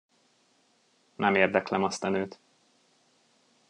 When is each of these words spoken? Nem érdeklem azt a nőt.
Nem 1.15 1.35
érdeklem 1.35 1.83
azt 1.83 2.03
a 2.03 2.09
nőt. 2.09 2.39